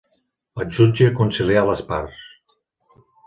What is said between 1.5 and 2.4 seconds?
les parts.